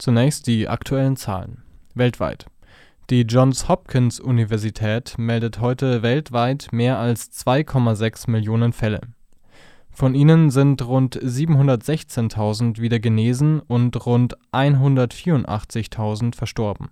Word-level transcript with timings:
Zunächst 0.00 0.46
die 0.46 0.66
aktuellen 0.66 1.16
Zahlen. 1.16 1.62
Weltweit. 1.94 2.46
Die 3.10 3.20
Johns 3.20 3.68
Hopkins 3.68 4.18
Universität 4.18 5.18
meldet 5.18 5.60
heute 5.60 6.00
weltweit 6.00 6.68
mehr 6.72 6.98
als 6.98 7.30
2,6 7.32 8.30
Millionen 8.30 8.72
Fälle. 8.72 9.02
Von 9.90 10.14
ihnen 10.14 10.50
sind 10.50 10.80
rund 10.80 11.20
716.000 11.20 12.80
wieder 12.80 12.98
genesen 12.98 13.60
und 13.60 14.06
rund 14.06 14.38
184.000 14.52 16.34
verstorben. 16.34 16.88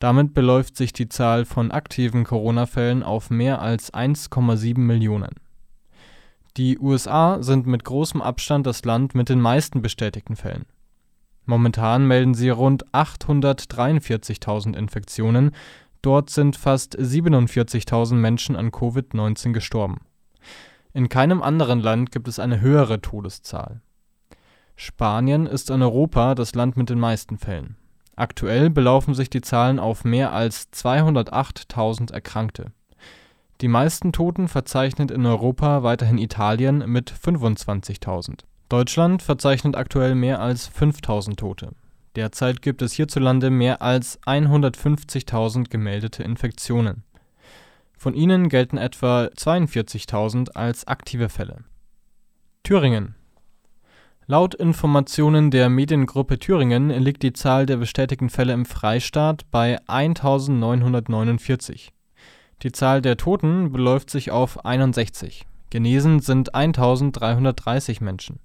Damit 0.00 0.34
beläuft 0.34 0.76
sich 0.76 0.92
die 0.92 1.08
Zahl 1.08 1.44
von 1.44 1.70
aktiven 1.70 2.24
Corona-Fällen 2.24 3.04
auf 3.04 3.30
mehr 3.30 3.62
als 3.62 3.94
1,7 3.94 4.80
Millionen. 4.80 5.36
Die 6.56 6.76
USA 6.80 7.40
sind 7.40 7.68
mit 7.68 7.84
großem 7.84 8.20
Abstand 8.20 8.66
das 8.66 8.84
Land 8.84 9.14
mit 9.14 9.28
den 9.28 9.40
meisten 9.40 9.80
bestätigten 9.80 10.34
Fällen. 10.34 10.66
Momentan 11.50 12.06
melden 12.06 12.34
sie 12.34 12.48
rund 12.48 12.86
843.000 12.92 14.76
Infektionen, 14.76 15.50
dort 16.00 16.30
sind 16.30 16.54
fast 16.54 16.96
47.000 16.96 18.14
Menschen 18.14 18.54
an 18.54 18.70
Covid-19 18.70 19.50
gestorben. 19.50 19.98
In 20.92 21.08
keinem 21.08 21.42
anderen 21.42 21.80
Land 21.80 22.12
gibt 22.12 22.28
es 22.28 22.38
eine 22.38 22.60
höhere 22.60 23.00
Todeszahl. 23.00 23.80
Spanien 24.76 25.46
ist 25.46 25.70
in 25.70 25.82
Europa 25.82 26.36
das 26.36 26.54
Land 26.54 26.76
mit 26.76 26.88
den 26.88 27.00
meisten 27.00 27.36
Fällen. 27.36 27.74
Aktuell 28.14 28.70
belaufen 28.70 29.14
sich 29.14 29.28
die 29.28 29.40
Zahlen 29.40 29.80
auf 29.80 30.04
mehr 30.04 30.32
als 30.32 30.72
208.000 30.72 32.12
Erkrankte. 32.12 32.66
Die 33.60 33.66
meisten 33.66 34.12
Toten 34.12 34.46
verzeichnet 34.46 35.10
in 35.10 35.26
Europa 35.26 35.82
weiterhin 35.82 36.18
Italien 36.18 36.84
mit 36.86 37.10
25.000. 37.10 38.44
Deutschland 38.70 39.20
verzeichnet 39.20 39.76
aktuell 39.76 40.14
mehr 40.14 40.40
als 40.40 40.68
5000 40.68 41.40
Tote. 41.40 41.72
Derzeit 42.14 42.62
gibt 42.62 42.82
es 42.82 42.92
hierzulande 42.92 43.50
mehr 43.50 43.82
als 43.82 44.22
150.000 44.22 45.68
gemeldete 45.68 46.22
Infektionen. 46.22 47.02
Von 47.98 48.14
ihnen 48.14 48.48
gelten 48.48 48.78
etwa 48.78 49.24
42.000 49.24 50.52
als 50.52 50.86
aktive 50.86 51.28
Fälle. 51.28 51.64
Thüringen 52.62 53.16
Laut 54.26 54.54
Informationen 54.54 55.50
der 55.50 55.68
Mediengruppe 55.68 56.38
Thüringen 56.38 56.90
liegt 56.90 57.24
die 57.24 57.32
Zahl 57.32 57.66
der 57.66 57.78
bestätigten 57.78 58.30
Fälle 58.30 58.52
im 58.52 58.66
Freistaat 58.66 59.50
bei 59.50 59.80
1949. 59.88 61.92
Die 62.62 62.70
Zahl 62.70 63.02
der 63.02 63.16
Toten 63.16 63.72
beläuft 63.72 64.10
sich 64.10 64.30
auf 64.30 64.64
61. 64.64 65.44
Genesen 65.70 66.20
sind 66.20 66.54
1330 66.54 68.00
Menschen. 68.00 68.38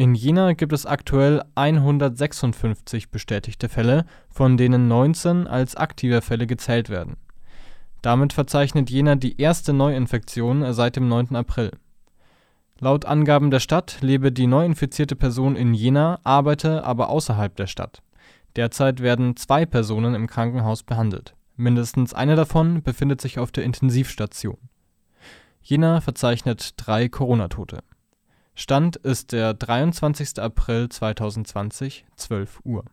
In 0.00 0.14
Jena 0.14 0.54
gibt 0.54 0.72
es 0.72 0.86
aktuell 0.86 1.42
156 1.56 3.10
bestätigte 3.10 3.68
Fälle, 3.68 4.06
von 4.30 4.56
denen 4.56 4.88
19 4.88 5.46
als 5.46 5.76
aktive 5.76 6.22
Fälle 6.22 6.46
gezählt 6.46 6.88
werden. 6.88 7.18
Damit 8.00 8.32
verzeichnet 8.32 8.88
Jena 8.88 9.16
die 9.16 9.38
erste 9.38 9.74
Neuinfektion 9.74 10.72
seit 10.72 10.96
dem 10.96 11.06
9. 11.06 11.36
April. 11.36 11.72
Laut 12.78 13.04
Angaben 13.04 13.50
der 13.50 13.60
Stadt 13.60 13.98
lebe 14.00 14.32
die 14.32 14.46
neuinfizierte 14.46 15.16
Person 15.16 15.54
in 15.54 15.74
Jena, 15.74 16.18
arbeite 16.24 16.82
aber 16.82 17.10
außerhalb 17.10 17.54
der 17.56 17.66
Stadt. 17.66 18.02
Derzeit 18.56 19.00
werden 19.00 19.36
zwei 19.36 19.66
Personen 19.66 20.14
im 20.14 20.28
Krankenhaus 20.28 20.82
behandelt. 20.82 21.34
Mindestens 21.56 22.14
eine 22.14 22.36
davon 22.36 22.82
befindet 22.82 23.20
sich 23.20 23.38
auf 23.38 23.52
der 23.52 23.64
Intensivstation. 23.64 24.56
Jena 25.60 26.00
verzeichnet 26.00 26.72
drei 26.78 27.10
Corona-Tote 27.10 27.80
Stand 28.60 28.96
ist 28.96 29.32
der 29.32 29.54
23. 29.54 30.38
April 30.38 30.90
2020, 30.90 32.04
12 32.16 32.60
Uhr 32.62 32.84